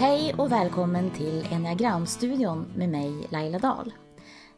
[0.00, 3.92] Hej och välkommen till Enneagramstudion med mig Laila Dahl.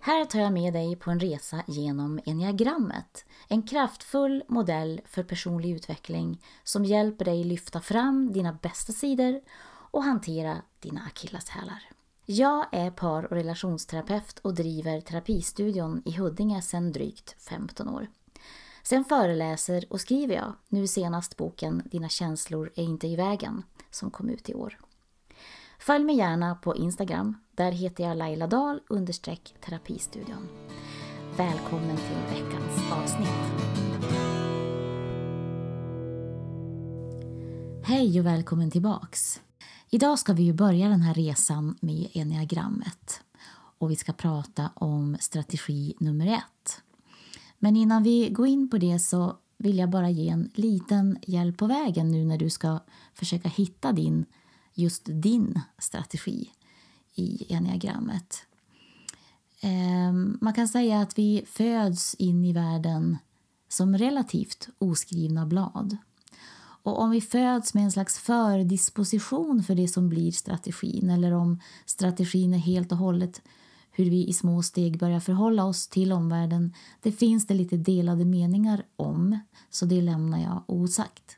[0.00, 3.24] Här tar jag med dig på en resa genom enneagrammet.
[3.48, 10.02] En kraftfull modell för personlig utveckling som hjälper dig lyfta fram dina bästa sidor och
[10.02, 11.82] hantera dina akilleshälar.
[12.26, 18.06] Jag är par och relationsterapeut och driver terapistudion i Huddinge sedan drygt 15 år.
[18.82, 24.10] Sen föreläser och skriver jag, nu senast boken Dina känslor är inte i vägen, som
[24.10, 24.78] kom ut i år.
[25.86, 27.36] Följ mig gärna på Instagram.
[27.54, 30.48] Där heter jag Laila Dahl understreck terapistudion.
[31.36, 33.28] Välkommen till veckans avsnitt.
[37.84, 39.40] Hej och välkommen tillbaks.
[39.90, 43.20] Idag ska vi ju börja den här resan med enneagrammet
[43.78, 46.82] och vi ska prata om strategi nummer ett.
[47.58, 51.56] Men innan vi går in på det så vill jag bara ge en liten hjälp
[51.56, 52.78] på vägen nu när du ska
[53.14, 54.26] försöka hitta din
[54.74, 56.50] just din strategi
[57.14, 58.46] i enneagrammet.
[59.60, 63.18] Ehm, man kan säga att vi föds in i världen
[63.68, 65.96] som relativt oskrivna blad.
[66.84, 71.60] Och om vi föds med en slags fördisposition för det som blir strategin eller om
[71.86, 73.42] strategin är helt och hållet
[73.92, 78.24] hur vi i små steg börjar förhålla oss till omvärlden, det finns det lite delade
[78.24, 79.38] meningar om,
[79.70, 81.36] så det lämnar jag osagt.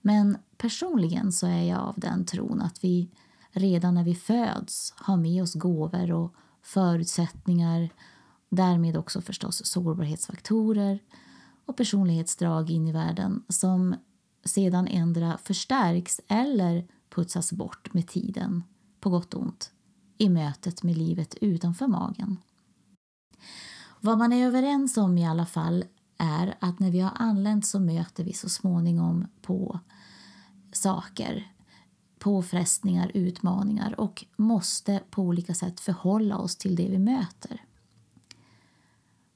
[0.00, 3.10] Men personligen så är jag av den tron att vi
[3.50, 7.88] redan när vi föds har med oss gåvor och förutsättningar,
[8.48, 10.98] därmed också förstås sårbarhetsfaktorer
[11.66, 13.94] och personlighetsdrag in i världen som
[14.44, 18.62] sedan ändra förstärks eller putsas bort med tiden,
[19.00, 19.72] på gott och ont,
[20.18, 22.36] i mötet med livet utanför magen.
[24.00, 25.84] Vad man är överens om i alla fall
[26.18, 29.80] är att när vi har anlänt så möter vi så småningom på
[30.72, 31.52] saker,
[32.18, 37.64] påfrestningar, utmaningar och måste på olika sätt förhålla oss till det vi möter.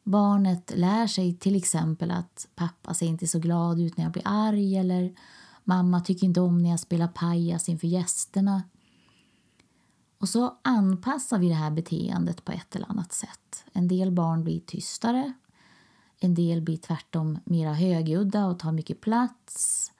[0.04, 4.26] Barnet lär sig till exempel att pappa ser inte så glad ut när jag blir
[4.26, 5.14] arg eller
[5.64, 8.62] mamma tycker inte om när jag spelar pajas inför gästerna.
[10.18, 13.64] Och så anpassar vi det här beteendet på ett eller annat sätt.
[13.72, 15.32] En del barn blir tystare,
[16.24, 19.92] en del blir tvärtom mera högljudda och tar mycket plats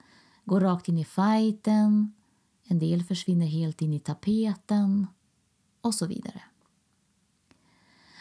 [0.45, 2.13] går rakt in i fighten,
[2.63, 5.07] en del försvinner helt in i tapeten
[5.81, 6.41] och så vidare.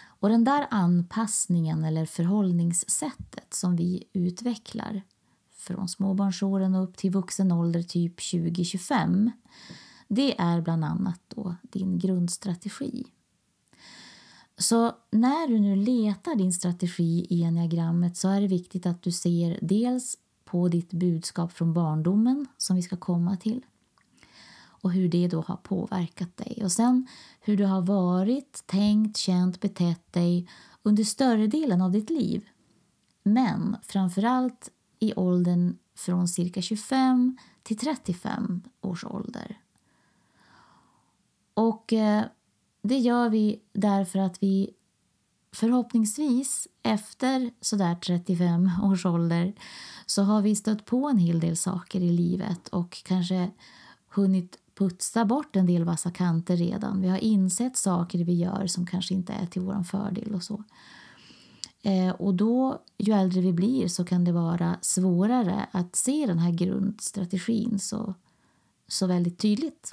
[0.04, 5.02] Och den där anpassningen eller förhållningssättet som vi utvecklar
[5.52, 9.30] från småbarnsåren och upp till vuxen ålder, typ 20-25,
[10.08, 13.06] det är bland annat då din grundstrategi.
[14.62, 19.12] Så när du nu letar din strategi i enneagrammet så är det viktigt att du
[19.12, 23.64] ser dels på ditt budskap från barndomen som vi ska komma till
[24.82, 26.60] och hur det då har påverkat dig.
[26.64, 27.06] Och sen
[27.40, 30.48] hur du har varit, tänkt, känt, betett dig
[30.82, 32.48] under större delen av ditt liv.
[33.22, 39.60] Men framförallt i åldern från cirka 25 till 35 års ålder.
[41.54, 42.24] Och eh,
[42.82, 44.70] det gör vi därför att vi
[45.52, 49.52] förhoppningsvis efter sådär 35 års ålder
[50.06, 53.50] så har vi stött på en hel del saker i livet och kanske
[54.08, 57.00] hunnit putsa bort en del vassa kanter redan.
[57.00, 60.64] Vi har insett saker vi gör som kanske inte är till vår fördel och så.
[61.82, 66.38] Eh, och då, ju äldre vi blir, så kan det vara svårare att se den
[66.38, 68.14] här grundstrategin så,
[68.88, 69.92] så väldigt tydligt.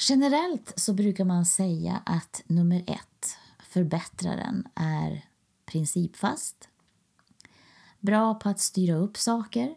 [0.00, 3.36] Generellt så brukar man säga att nummer ett,
[3.68, 5.24] förbättraren, är
[5.66, 6.68] principfast,
[8.00, 9.74] bra på att styra upp saker,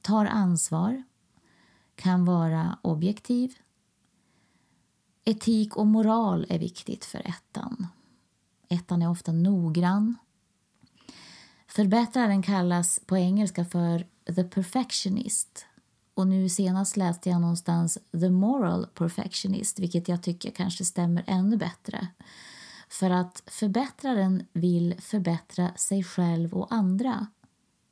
[0.00, 1.02] tar ansvar,
[1.94, 3.54] kan vara objektiv.
[5.24, 7.86] Etik och moral är viktigt för ettan.
[8.68, 10.16] Ettan är ofta noggrann.
[11.66, 15.66] Förbättraren kallas på engelska för the perfectionist.
[16.14, 21.56] Och nu senast läste jag någonstans the moral perfectionist, vilket jag tycker kanske stämmer ännu
[21.56, 22.08] bättre.
[22.88, 27.26] För att förbättraren vill förbättra sig själv och andra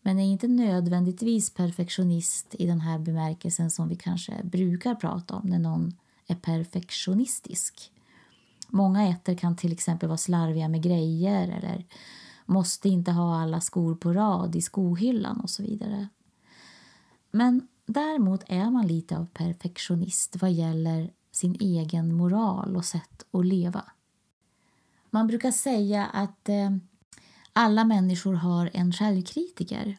[0.02, 5.48] men är inte nödvändigtvis perfektionist i den här bemärkelsen som vi kanske brukar prata om
[5.48, 5.92] när någon
[6.26, 7.92] är perfektionistisk.
[8.68, 11.86] Många äter kan till exempel vara slarviga med grejer eller
[12.46, 16.08] måste inte ha alla skor på rad i skohyllan och så vidare.
[17.30, 23.46] Men däremot är man lite av perfektionist vad gäller sin egen moral och sätt att
[23.46, 23.84] leva.
[25.10, 26.70] Man brukar säga att eh,
[27.52, 29.98] alla människor har en självkritiker.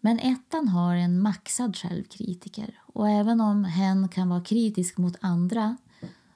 [0.00, 5.76] Men ettan har en maxad självkritiker och även om hen kan vara kritisk mot andra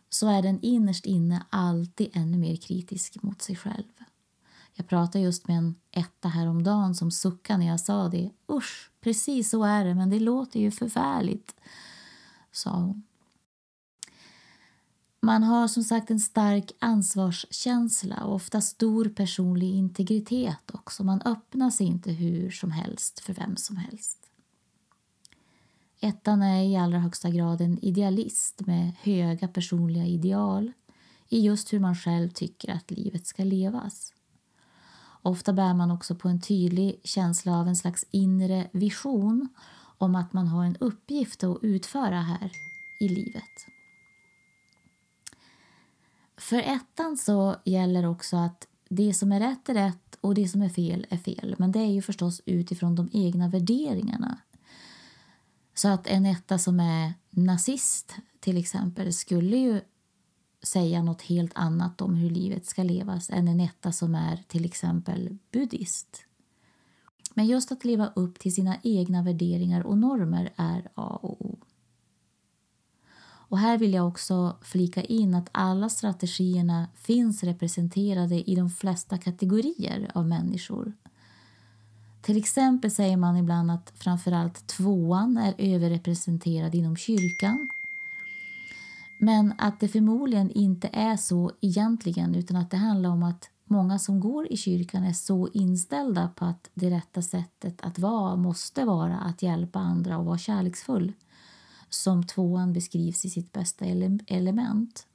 [0.08, 4.01] så är den innerst inne alltid ännu mer kritisk mot sig själv.
[4.74, 8.30] Jag pratade just med en etta häromdagen som suckade när jag sa det.
[8.48, 11.54] Usch, precis så är det, men det låter ju förfärligt,
[12.52, 13.02] sa hon.
[15.20, 21.04] Man har som sagt en stark ansvarskänsla och ofta stor personlig integritet också.
[21.04, 24.18] Man öppnar sig inte hur som helst för vem som helst.
[26.00, 30.72] Ettan är i allra högsta grad en idealist med höga personliga ideal
[31.28, 34.12] i just hur man själv tycker att livet ska levas.
[35.22, 39.48] Ofta bär man också på en tydlig känsla av en slags inre vision
[39.98, 42.52] om att man har en uppgift att utföra här
[43.00, 43.66] i livet.
[46.36, 50.62] För ettan så gäller också att det som är rätt är rätt och det som
[50.62, 51.54] är fel är fel.
[51.58, 54.38] Men det är ju förstås utifrån de egna värderingarna.
[55.74, 59.80] Så att en etta som är nazist till exempel skulle ju
[60.62, 64.64] säga något helt annat om hur livet ska levas än en etta som är till
[64.64, 66.24] exempel buddhist.
[67.34, 71.58] Men just att leva upp till sina egna värderingar och normer är A och O.
[73.52, 79.18] Och här vill jag också flika in att alla strategierna finns representerade i de flesta
[79.18, 80.92] kategorier av människor.
[82.22, 87.68] Till exempel säger man ibland att framförallt tvåan är överrepresenterad inom kyrkan.
[89.24, 93.98] Men att det förmodligen inte är så egentligen utan att det handlar om att många
[93.98, 98.84] som går i kyrkan är så inställda på att det rätta sättet att vara måste
[98.84, 101.12] vara att hjälpa andra och vara kärleksfull
[101.88, 103.84] som tvåan beskrivs i sitt bästa
[104.26, 105.06] element.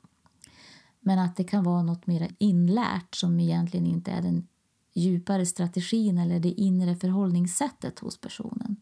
[0.99, 4.47] Men att det kan vara något mer inlärt som egentligen inte är den
[4.93, 8.75] djupare strategin eller det inre förhållningssättet hos personen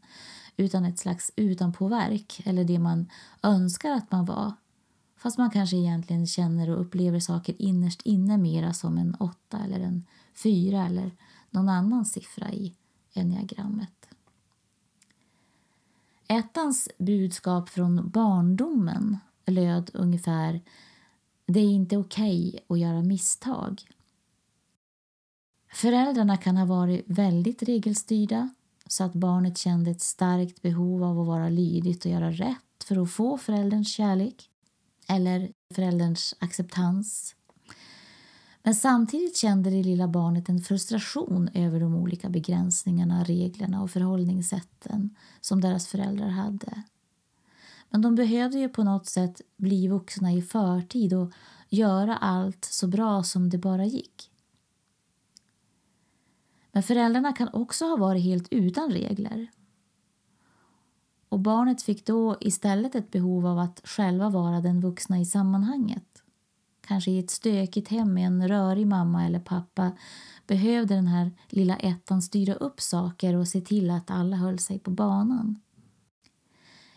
[0.57, 3.09] utan ett slags utanpåverk eller det man
[3.43, 4.53] önskar att man var
[5.17, 9.79] fast man kanske egentligen känner och upplever saker innerst inne mera som en åtta eller
[9.79, 10.05] en
[10.43, 11.11] fyra eller
[11.49, 12.75] någon annan siffra i
[13.13, 14.09] enneagrammet.
[16.27, 20.61] Ettans budskap från barndomen löd ungefär
[21.45, 23.81] det är inte okej okay att göra misstag.
[25.73, 28.49] Föräldrarna kan ha varit väldigt regelstyrda
[28.87, 33.03] så att barnet kände ett starkt behov av att vara lydigt och göra rätt för
[33.03, 34.49] att få förälderns kärlek
[35.07, 37.35] eller förälderns acceptans.
[38.63, 45.15] Men samtidigt kände det lilla barnet en frustration över de olika begränsningarna, reglerna och förhållningssätten
[45.41, 46.83] som deras föräldrar hade.
[47.89, 51.31] Men de behövde ju på något sätt bli vuxna i förtid och
[51.69, 54.31] göra allt så bra som det bara gick.
[56.71, 59.47] Men föräldrarna kan också ha varit helt utan regler.
[61.35, 66.23] Och barnet fick då istället ett behov av att själva vara den vuxna i sammanhanget.
[66.87, 69.91] Kanske i ett stökigt hem med en rörig mamma eller pappa
[70.47, 74.79] behövde den här lilla ettan styra upp saker och se till att alla höll sig
[74.79, 75.59] på banan.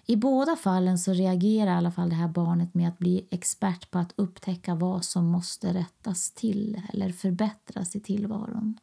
[0.06, 3.90] I båda fallen så reagerar i alla fall det här barnet med att bli expert
[3.90, 8.78] på att upptäcka vad som måste rättas till eller förbättras i tillvaron.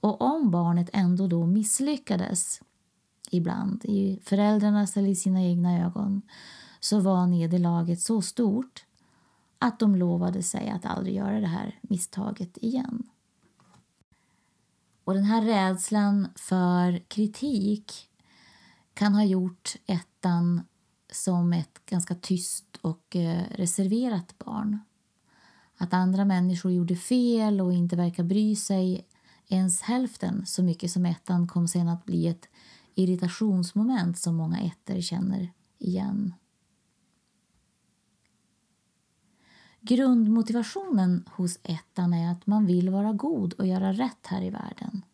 [0.00, 2.60] Och om barnet ändå då misslyckades
[3.32, 6.22] ibland i föräldrarnas eller i sina egna ögon
[6.80, 8.84] så var nederlaget så stort
[9.58, 13.02] att de lovade sig att aldrig göra det här misstaget igen.
[15.04, 18.08] Och den här rädslan för kritik
[18.94, 20.62] kan ha gjort ettan
[21.12, 24.78] som ett ganska tyst och eh, reserverat barn.
[25.76, 29.06] Att andra människor gjorde fel och inte verkar bry sig
[29.48, 32.48] ens hälften så mycket som ettan kom sen att bli ett
[32.94, 36.34] irritationsmoment som många ettor känner igen.
[39.80, 45.04] Grundmotivationen hos ettan är att man vill vara god och göra rätt här i världen.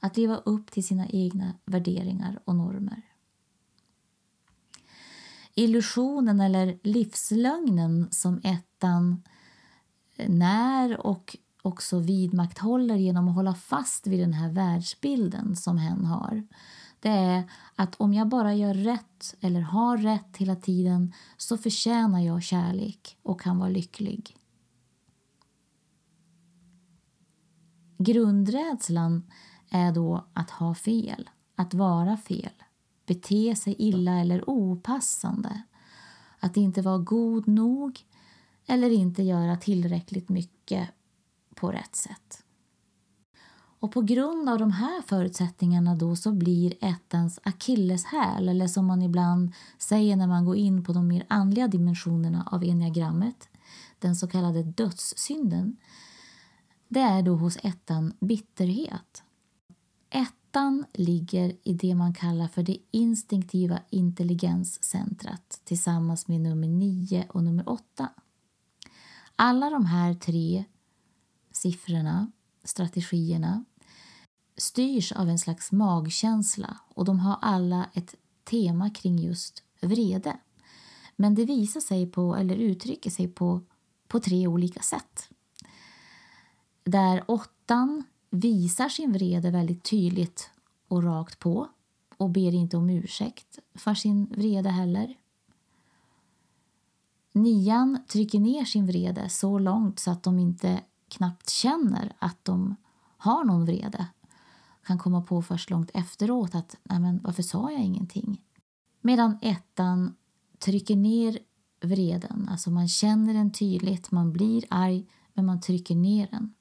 [0.00, 3.02] Att leva upp till sina egna värderingar och normer.
[5.54, 9.22] Illusionen eller livslögnen som ettan
[10.26, 16.46] när och också vidmakthåller genom att hålla fast vid den här världsbilden som hen har.
[17.02, 17.44] Det är
[17.76, 23.16] att om jag bara gör rätt eller har rätt hela tiden så förtjänar jag kärlek
[23.22, 24.36] och kan vara lycklig.
[27.98, 29.30] Grundrädslan
[29.70, 32.62] är då att ha fel, att vara fel,
[33.06, 35.62] bete sig illa eller opassande,
[36.40, 38.00] att inte vara god nog
[38.66, 40.88] eller inte göra tillräckligt mycket
[41.54, 42.41] på rätt sätt.
[43.82, 49.02] Och på grund av de här förutsättningarna då så blir ettens akilleshäl, eller som man
[49.02, 53.48] ibland säger när man går in på de mer andliga dimensionerna av enneagrammet,
[53.98, 55.76] den så kallade dödssynden,
[56.88, 59.22] det är då hos ettan bitterhet.
[60.10, 67.44] Ettan ligger i det man kallar för det instinktiva intelligenscentrat tillsammans med nummer 9 och
[67.44, 68.08] nummer 8.
[69.36, 70.64] Alla de här tre
[71.52, 72.32] siffrorna,
[72.64, 73.64] strategierna,
[74.62, 78.14] styrs av en slags magkänsla och de har alla ett
[78.44, 80.36] tema kring just vrede.
[81.16, 83.60] Men det visar sig på, eller uttrycker sig på,
[84.08, 85.28] på tre olika sätt.
[86.84, 90.50] Där åttan visar sin vrede väldigt tydligt
[90.88, 91.68] och rakt på
[92.16, 95.16] och ber inte om ursäkt för sin vrede heller.
[97.32, 102.76] Nian trycker ner sin vrede så långt så att de inte knappt känner att de
[103.16, 104.06] har någon vrede.
[104.86, 108.40] Kan komma på först långt efteråt att Nej, men varför sa jag ingenting?
[109.00, 110.14] Medan ettan
[110.58, 111.38] trycker ner
[111.80, 116.54] vreden, alltså man känner den tydligt, man blir arg men man trycker ner den.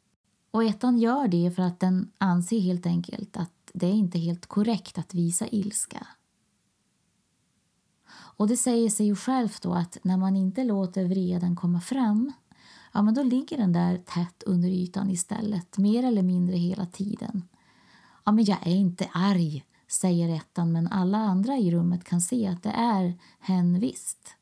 [0.52, 4.46] Och ettan gör det för att den anser helt enkelt att det är inte helt
[4.46, 6.08] korrekt att visa ilska.
[8.12, 12.32] Och det säger sig ju självt då att när man inte låter vreden komma fram
[12.94, 17.44] ja, men då ligger den där tätt under ytan istället, mer eller mindre hela tiden.
[18.24, 22.48] Ja, men jag är inte arg, säger ettan, men alla andra i rummet kan se
[22.48, 24.36] att det är hen visst.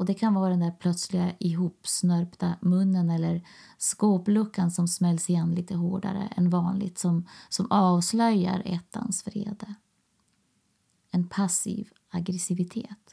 [0.00, 3.46] Och Det kan vara den där plötsliga ihopsnörpta munnen eller
[3.78, 9.74] skåpluckan som smälls igen lite hårdare än vanligt som, som avslöjar ettans vrede.
[11.10, 13.09] En passiv aggressivitet.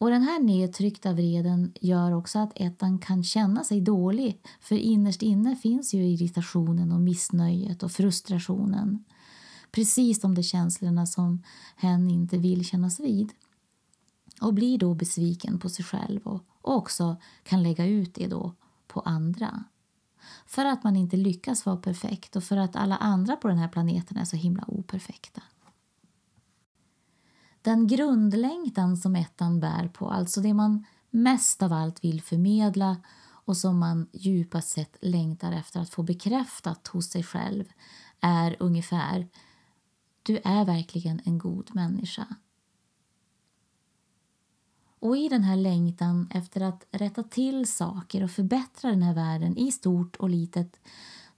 [0.00, 5.22] Och Den här nedtryckta vreden gör också att ettan kan känna sig dålig för innerst
[5.22, 9.04] inne finns ju irritationen och missnöjet och frustrationen.
[9.70, 11.42] Precis de där känslorna som
[11.76, 13.32] hen inte vill kännas vid
[14.40, 18.54] och blir då besviken på sig själv och, också kan lägga ut det då
[18.86, 19.64] på andra.
[20.46, 23.68] För att man inte lyckas vara perfekt och för att alla andra på den här
[23.68, 25.42] planeten är så himla operfekta.
[27.62, 32.96] Den grundlängtan som ettan bär på, alltså det man mest av allt vill förmedla
[33.44, 37.64] och som man djupast sett längtar efter att få bekräftat hos sig själv
[38.20, 39.28] är ungefär
[40.22, 42.26] Du är verkligen en god människa.
[44.98, 49.56] Och i den här längtan efter att rätta till saker och förbättra den här världen
[49.56, 50.80] i stort och litet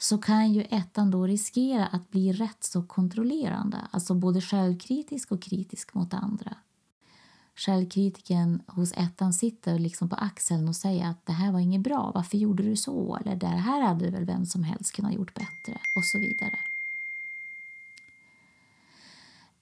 [0.02, 5.42] så kan ju ettan då riskera att bli rätt så kontrollerande, alltså både självkritisk och
[5.42, 6.56] kritisk mot andra.
[7.54, 12.12] Självkritiken hos ettan sitter liksom på axeln och säger att det här var inget bra,
[12.14, 13.16] varför gjorde du så?
[13.16, 15.80] Eller det här hade väl vem som helst kunnat gjort bättre?
[15.96, 16.58] Och så vidare.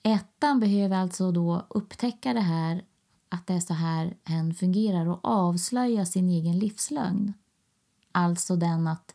[0.02, 2.84] Ettan behöver alltså då upptäcka det här
[3.28, 7.32] att det är så här hen fungerar och avslöja sin egen livslögn.
[8.12, 9.14] Alltså den att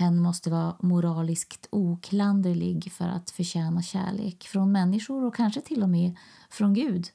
[0.00, 5.88] hen måste vara moraliskt oklanderlig för att förtjäna kärlek från människor och kanske till och
[5.88, 6.16] med
[6.50, 7.10] från Gud.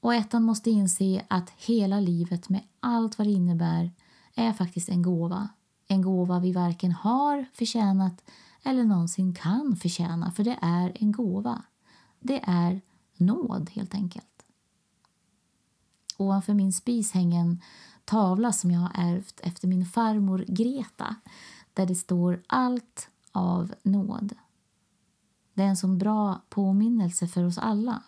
[0.00, 3.90] Och ettan måste inse att hela livet med allt vad det innebär
[4.34, 5.48] är faktiskt en gåva.
[5.86, 8.24] En gåva vi varken har förtjänat
[8.62, 11.62] eller någonsin kan förtjäna, för det är en gåva.
[12.20, 12.80] Det är
[13.16, 14.24] nåd, helt enkelt.
[16.16, 17.60] Ovanför min spis hänger en
[18.08, 21.16] tavla som jag har ärvt efter min farmor Greta
[21.74, 24.34] där det står allt av nåd.
[25.54, 28.02] Det är en sån bra påminnelse för oss alla.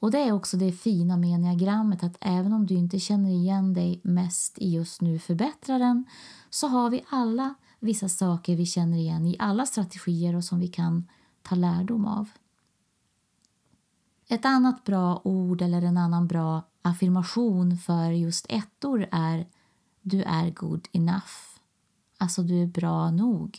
[0.00, 3.74] Och Det är också det fina med enneagrammet att även om du inte känner igen
[3.74, 6.04] dig mest i just nu förbättraren
[6.50, 10.68] så har vi alla vissa saker vi känner igen i alla strategier och som vi
[10.68, 11.08] kan
[11.42, 12.28] ta lärdom av.
[14.28, 19.48] Ett annat bra ord eller en annan bra affirmation för just ettor är
[20.00, 21.58] du är good enough.
[22.18, 23.58] Alltså, du är bra nog.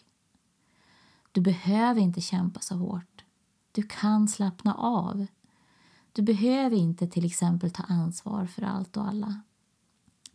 [1.31, 3.23] Du behöver inte kämpa så hårt.
[3.71, 5.25] Du kan slappna av.
[6.11, 9.41] Du behöver inte till exempel ta ansvar för allt och alla.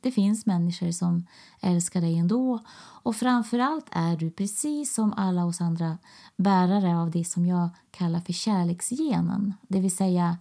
[0.04, 1.26] Det finns människor som
[1.60, 2.58] älskar dig ändå
[3.02, 5.98] och framförallt är du precis som alla oss andra
[6.36, 9.54] bärare av det som jag kallar för kärleksgenen.
[9.68, 10.38] Det vill säga,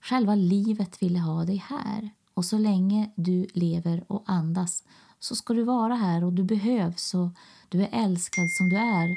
[0.00, 4.84] själva livet ville ha dig här och så länge du lever och andas
[5.18, 7.28] så ska du vara här och du behövs och
[7.68, 9.16] du är älskad som du är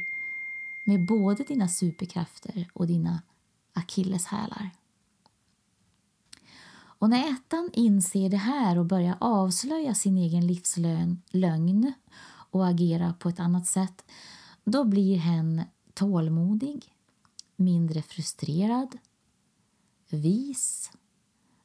[0.83, 3.21] med både dina superkrafter och dina
[3.73, 4.69] akilleshälar.
[6.99, 11.93] Och när ettan inser det här och börjar avslöja sin egen livslögn
[12.51, 14.05] och agera på ett annat sätt,
[14.63, 15.61] då blir hen
[15.93, 16.93] tålmodig,
[17.55, 18.97] mindre frustrerad,
[20.09, 20.91] vis,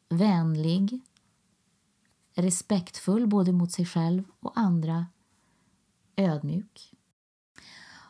[0.09, 1.01] vänlig,
[2.35, 5.07] respektfull både mot sig själv och andra,
[6.17, 6.95] ödmjuk.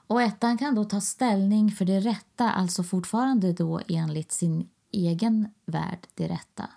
[0.07, 5.49] Och ettan kan då ta ställning för det rätta, alltså fortfarande då enligt sin egen
[5.67, 6.71] värld det rätta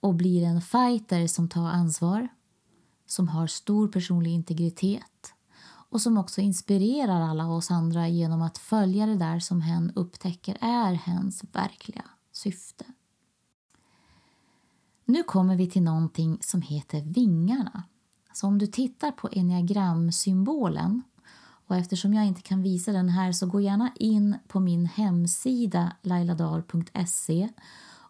[0.00, 2.28] och blir en fighter som tar ansvar,
[3.06, 5.34] som har stor personlig integritet
[5.64, 10.58] och som också inspirerar alla oss andra genom att följa det där som hen upptäcker
[10.60, 12.84] är hens verkliga syfte.
[15.04, 17.82] Nu kommer vi till någonting som heter vingarna.
[18.32, 21.02] Så om du tittar på enneagramsymbolen
[21.66, 25.96] och eftersom jag inte kan visa den här så gå gärna in på min hemsida
[26.02, 27.48] lailadal.se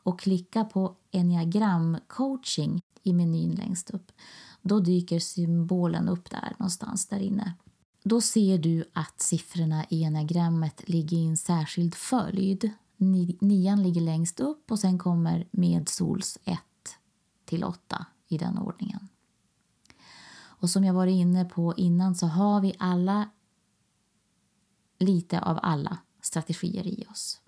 [0.02, 4.12] och klicka på enneagramcoaching i menyn längst upp.
[4.62, 7.54] Då dyker symbolen upp där någonstans där inne.
[8.04, 12.71] Då ser du att siffrorna i enneagrammet ligger i en särskild följd.
[13.40, 16.59] Nian ligger längst upp och sen kommer medsols 1
[17.44, 19.09] till 8 i den ordningen.
[20.62, 23.30] Och som jag varit inne på innan så har vi alla
[25.02, 27.40] lite av alla strategier i oss.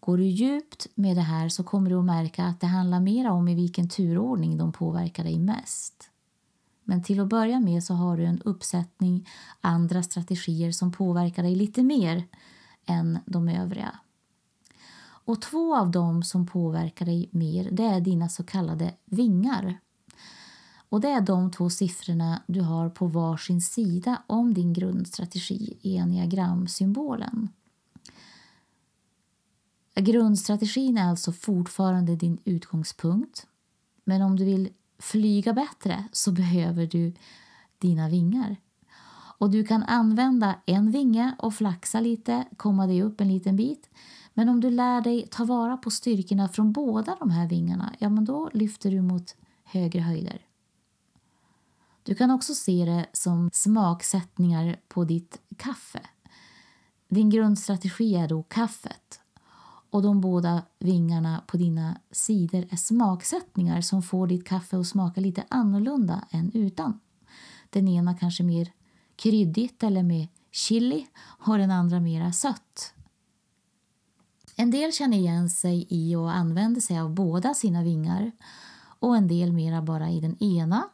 [0.00, 3.30] Går du djupt med det här så kommer du att märka att det handlar mer
[3.30, 6.10] om i vilken turordning de påverkar dig mest.
[6.84, 9.28] Men till att börja med så har du en uppsättning
[9.60, 12.24] andra strategier som påverkar dig lite mer
[12.86, 13.98] än de övriga.
[15.26, 19.80] Och två av dem som påverkar dig mer det är dina så kallade vingar.
[20.96, 25.96] Och det är de två siffrorna du har på varsin sida om din grundstrategi i
[25.96, 27.48] enneagramsymbolen.
[29.94, 33.46] Grundstrategin är alltså fortfarande din utgångspunkt.
[34.04, 37.14] Men om du vill flyga bättre så behöver du
[37.78, 38.56] dina vingar.
[39.38, 43.90] Och Du kan använda en vinge och flaxa lite, komma dig upp en liten bit.
[44.34, 48.08] Men om du lär dig ta vara på styrkorna från båda de här vingarna, ja
[48.08, 50.46] men då lyfter du mot högre höjder.
[52.06, 56.00] Du kan också se det som smaksättningar på ditt kaffe.
[57.08, 59.20] Din grundstrategi är då kaffet
[59.90, 65.20] och de båda vingarna på dina sidor är smaksättningar som får ditt kaffe att smaka
[65.20, 67.00] lite annorlunda än utan.
[67.70, 68.72] Den ena kanske mer
[69.16, 72.94] kryddigt eller med chili och den andra mera sött.
[74.56, 78.32] En del känner igen sig i och använder sig av båda sina vingar
[78.98, 80.88] och en del mera bara i den ena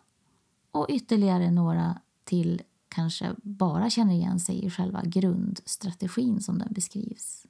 [0.73, 7.47] och ytterligare några till kanske bara känner igen sig i själva grundstrategin som den beskrivs.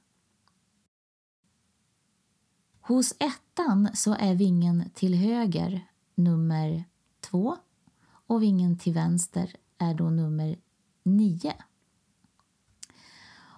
[2.81, 6.83] Hos ettan så är vingen till höger nummer
[7.19, 7.57] två
[8.27, 10.59] och vingen till vänster är då nummer
[11.03, 11.53] nio.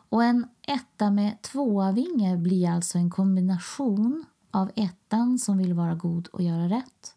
[0.10, 6.28] Och en etta med tvåavinge blir alltså en kombination av ettan som vill vara god
[6.28, 7.15] och göra rätt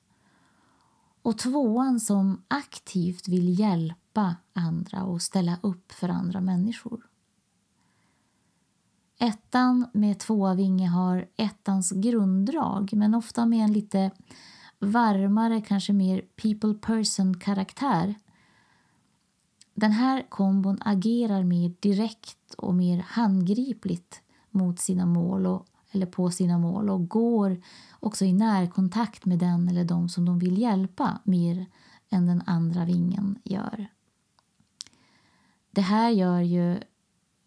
[1.28, 7.06] och tvåan som aktivt vill hjälpa andra och ställa upp för andra människor.
[9.18, 14.10] Ettan med tvåavinge har ettans grunddrag men ofta med en lite
[14.78, 18.14] varmare, kanske mer people person-karaktär.
[19.74, 26.30] Den här kombon agerar mer direkt och mer handgripligt mot sina mål och, eller på
[26.30, 27.62] sina mål och går
[28.00, 31.66] också i närkontakt med den eller de som de vill hjälpa mer
[32.10, 33.88] än den andra vingen gör.
[35.70, 36.72] Det här gör ju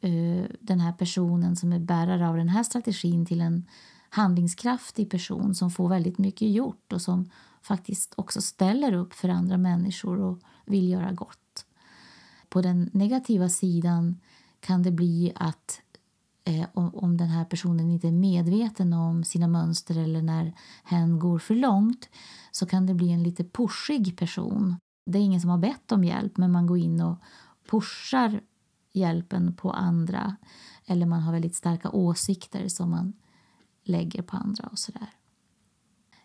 [0.04, 3.66] uh, den här personen som är bärare av den här strategin till en
[4.10, 7.30] handlingskraftig person som får väldigt mycket gjort och som
[7.62, 11.66] faktiskt också ställer upp för andra människor och vill göra gott.
[12.50, 14.20] På den negativa sidan
[14.60, 15.82] kan det bli att
[16.44, 21.20] eh, om, om den här personen inte är medveten om sina mönster eller när hen
[21.20, 22.10] går för långt
[22.52, 24.76] så kan det bli en lite pushig person.
[25.06, 27.18] Det är ingen som har bett om hjälp men man går in och
[27.70, 28.42] pushar
[28.94, 30.36] hjälpen på andra
[30.86, 33.14] eller man har väldigt starka åsikter som man
[33.84, 35.10] lägger på andra och sådär.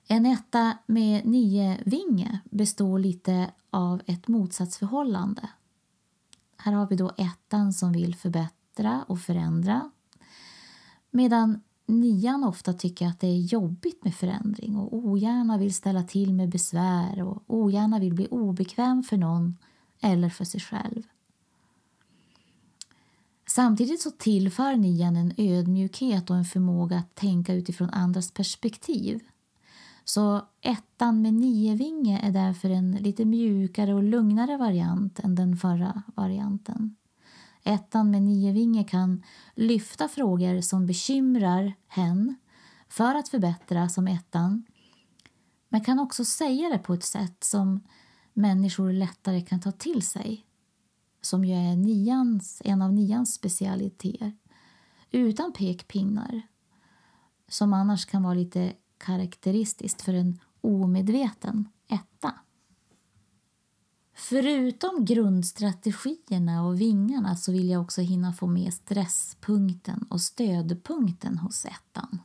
[0.09, 5.49] En etta med nio vinge består lite av ett motsatsförhållande.
[6.57, 9.91] Här har vi då ettan som vill förbättra och förändra
[11.17, 16.33] Medan nian ofta tycker att det är jobbigt med förändring och ogärna vill ställa till
[16.35, 19.57] med besvär och ogärna vill bli obekväm för någon
[20.01, 21.03] eller för sig själv.
[23.47, 29.21] Samtidigt så tillför nian en ödmjukhet och en förmåga att tänka utifrån andras perspektiv.
[30.05, 36.03] Så ettan med niovinge är därför en lite mjukare och lugnare variant än den förra
[36.15, 36.97] varianten.
[37.67, 39.23] Ettan med nio vingar kan
[39.55, 42.37] lyfta frågor som bekymrar hen
[42.89, 44.65] för att förbättra som ettan
[45.69, 47.81] men kan också säga det på ett sätt som
[48.33, 50.47] människor lättare kan ta till sig
[51.21, 54.33] som ju är nians, en av nians specialiteter
[55.11, 56.43] utan pekpinnar
[57.49, 62.35] som annars kan vara lite karaktäristiskt för en omedveten etta.
[64.19, 71.65] Förutom grundstrategierna och vingarna så vill jag också hinna få med stresspunkten och stödpunkten hos
[71.65, 72.19] ettan.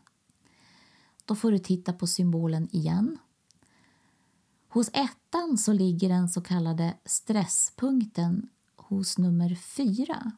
[1.26, 3.18] Då får du titta på symbolen igen.
[4.70, 10.32] Hos ettan så ligger den så kallade stresspunkten hos nummer fyra.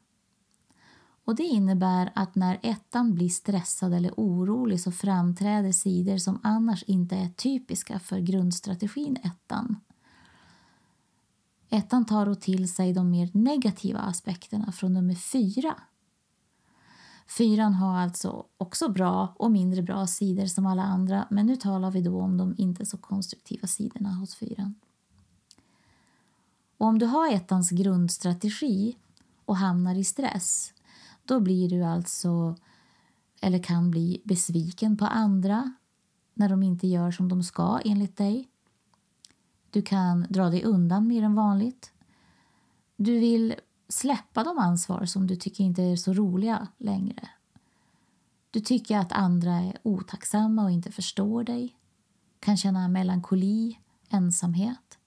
[1.26, 6.84] Och Det innebär att när ettan blir stressad eller orolig så framträder sidor som annars
[6.84, 9.76] inte är typiska för grundstrategin ettan.
[11.74, 15.76] Ettan tar då till sig de mer negativa aspekterna från nummer fyra.
[17.28, 21.92] Fyran har alltså också bra och mindre bra sidor som alla andra men nu talar
[21.92, 24.76] vi då om de inte så konstruktiva sidorna hos fyran.
[26.78, 28.98] Och om du har ettans grundstrategi
[29.46, 30.74] och hamnar i stress
[31.26, 32.56] då blir du alltså,
[33.42, 35.74] eller kan bli, besviken på andra
[36.34, 38.50] när de inte gör som de ska enligt dig.
[39.74, 41.92] Du kan dra dig undan mer än vanligt.
[42.96, 43.56] Du vill
[43.90, 47.30] släppa de ansvar som du tycker inte är så roliga längre.
[48.52, 51.76] Du tycker att andra är otacksamma och inte förstår dig.
[52.40, 54.98] Kan känna melankoli, ensamhet.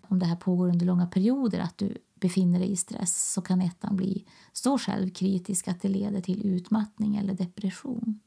[0.00, 3.60] Om det här pågår under långa perioder, att du befinner dig i stress så kan
[3.60, 8.20] ettan bli så självkritisk att det leder till utmattning eller depression.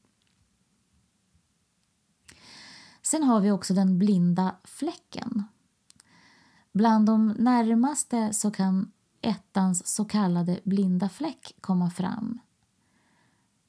[3.01, 5.43] Sen har vi också den blinda fläcken.
[6.71, 12.39] Bland de närmaste så kan ettans så kallade blinda fläck komma fram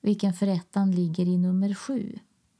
[0.02, 2.18] vilken för ettan ligger i nummer sju.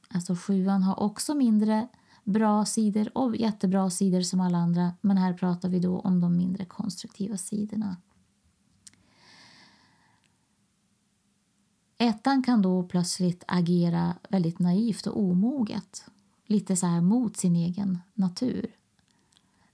[0.09, 1.87] Alltså sjuan har också mindre
[2.23, 6.37] bra sidor och jättebra sidor som alla andra men här pratar vi då om de
[6.37, 7.97] mindre konstruktiva sidorna.
[11.97, 16.05] Ettan kan då plötsligt agera väldigt naivt och omoget,
[16.53, 18.75] lite så här mot sin egen natur.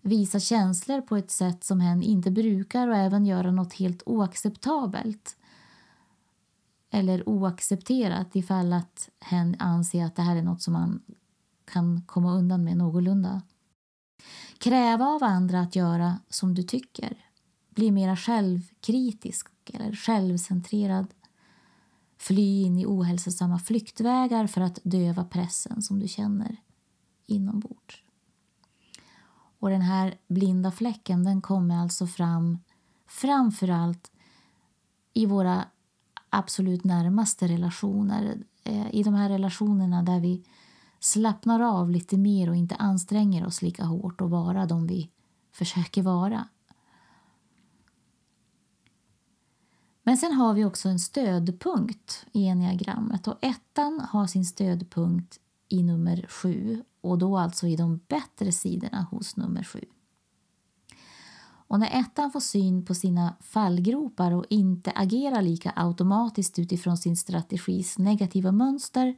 [0.02, 5.36] Visa känslor på ett sätt som hen inte brukar och även göra något helt oacceptabelt
[6.92, 11.02] eller oaccepterat ifall att hen anser att det här är något som man
[11.66, 13.42] kan komma undan med någorlunda.
[14.58, 17.26] Kräva av andra att göra som du tycker.
[17.70, 21.08] Bli mera självkritisk eller självcentrerad.
[22.18, 26.58] Fly in i ohälsosamma flyktvägar för att döva pressen som du känner
[27.30, 28.04] inombords.
[29.60, 32.60] Och den här blinda fläcken den kommer alltså fram
[33.08, 34.12] framför allt
[35.14, 35.66] i våra
[36.30, 38.44] absolut närmaste relationer.
[38.64, 40.44] Eh, I de här relationerna där vi
[41.00, 45.10] slappnar av lite mer och inte anstränger oss lika hårt och vara de vi
[45.52, 46.48] försöker vara.
[50.04, 55.84] Men sen har vi också en stödpunkt i enneagrammet och ettan har sin stödpunkt i
[55.84, 59.86] nummer sju och då alltså i de bättre sidorna hos nummer sju.
[61.70, 67.18] Och när ettan får syn på sina fallgropar och inte agerar lika automatiskt utifrån sin
[67.18, 69.16] strategis negativa mönster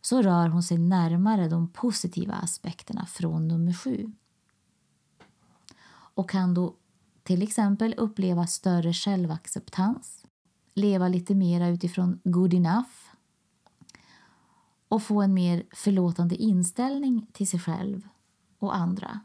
[0.00, 4.12] så rör hon sig närmare de positiva aspekterna från nummer sju.
[6.14, 6.74] Och kan då
[7.22, 10.26] till exempel uppleva större självacceptans,
[10.74, 13.11] leva lite mera utifrån good enough
[14.92, 18.08] och få en mer förlåtande inställning till sig själv
[18.58, 19.20] och andra.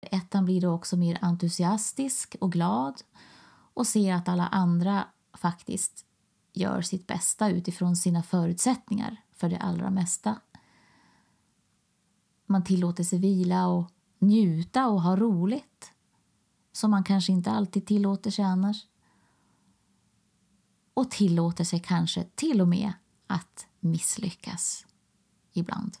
[0.00, 3.02] Ettan blir då också mer entusiastisk och glad
[3.74, 6.04] och ser att alla andra faktiskt
[6.52, 10.40] gör sitt bästa utifrån sina förutsättningar för det allra mesta.
[12.46, 15.92] Man tillåter sig vila och njuta och ha roligt
[16.72, 18.86] som man kanske inte alltid tillåter sig annars.
[20.94, 22.92] Och tillåter sig kanske till och med
[23.26, 24.86] att misslyckas
[25.52, 25.96] ibland.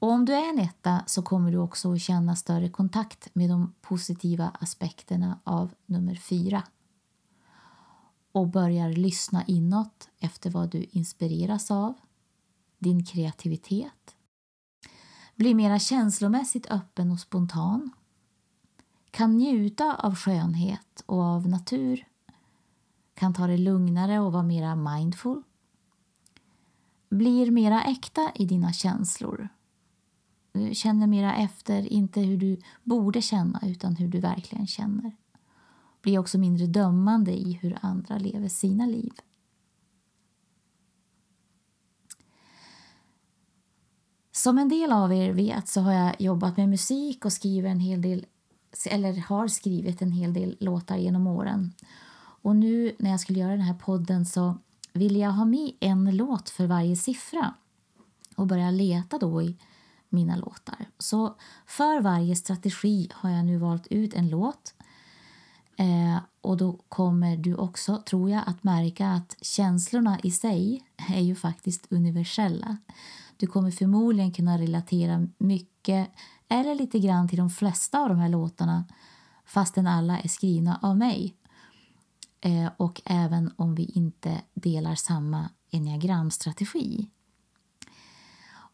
[0.00, 3.50] Och om du är en etta så kommer du också att känna större kontakt med
[3.50, 6.62] de positiva aspekterna av nummer fyra
[8.32, 11.94] och börjar lyssna inåt efter vad du inspireras av,
[12.78, 14.16] din kreativitet.
[15.34, 17.90] Blir mera känslomässigt öppen och spontan.
[19.10, 22.06] Kan njuta av skönhet och av natur.
[23.14, 25.42] Kan ta det lugnare och vara mera mindful
[27.10, 29.48] blir mera äkta i dina känslor.
[30.52, 35.16] Du känner mera efter, inte hur du borde känna, utan hur du verkligen känner.
[36.02, 39.12] Blir också mindre dömande i hur andra lever sina liv.
[44.32, 47.80] Som en del av er vet så har jag jobbat med musik och skriver en
[47.80, 48.26] hel del,
[48.90, 51.72] eller har skrivit en hel del låtar genom åren.
[52.42, 54.58] Och nu när jag skulle göra den här podden så
[54.92, 57.54] ville jag ha med en låt för varje siffra
[58.36, 59.56] och börja leta då i
[60.08, 60.88] mina låtar.
[60.98, 61.34] Så
[61.66, 64.74] för varje strategi har jag nu valt ut en låt
[65.76, 71.20] eh, och då kommer du också, tror jag, att märka att känslorna i sig är
[71.20, 72.76] ju faktiskt universella.
[73.36, 76.10] Du kommer förmodligen kunna relatera mycket
[76.48, 78.84] eller lite grann till de flesta av de här låtarna
[79.44, 81.34] fastän alla är skrivna av mig.
[82.40, 87.10] Eh, och även om vi inte delar samma enneagramstrategi.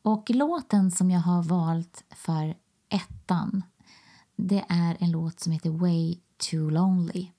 [0.03, 2.57] Och låten som jag har valt för
[2.89, 3.63] ettan
[4.37, 6.19] det är en låt som heter Way
[6.51, 7.31] Too Lonely.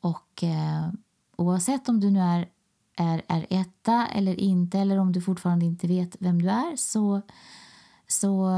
[0.00, 0.88] Och eh,
[1.36, 2.48] oavsett om du nu är,
[2.96, 7.22] är, är etta eller inte eller om du fortfarande inte vet vem du är så,
[8.06, 8.50] så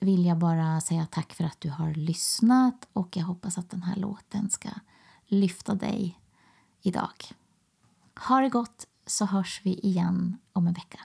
[0.00, 3.82] vill jag bara säga tack för att du har lyssnat och jag hoppas att den
[3.82, 4.68] här låten ska
[5.28, 6.20] lyfta dig
[6.82, 7.14] idag.
[8.14, 11.00] Ha det gott så hörs vi igen om en vecka.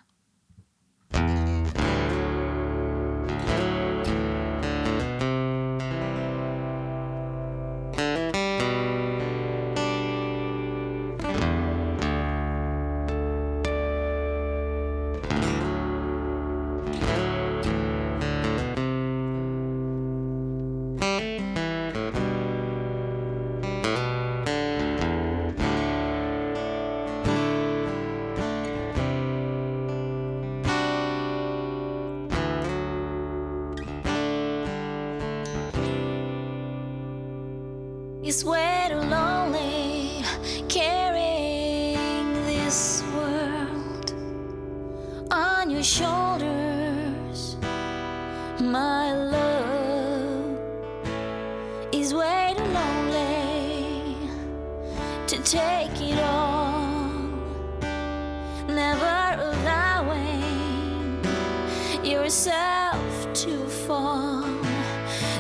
[63.68, 64.44] Fall.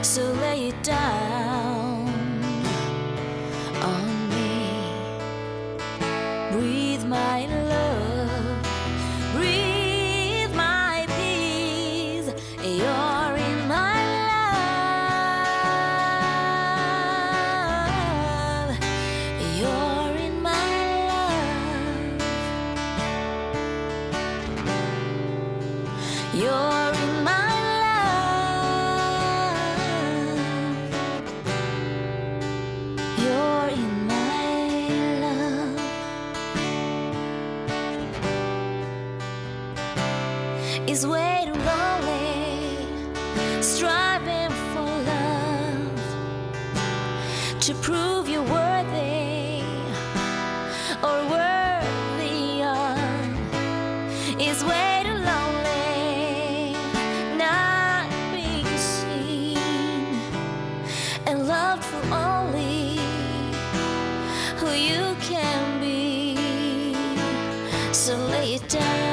[0.01, 1.82] So lay it down.
[68.03, 69.12] So lay it down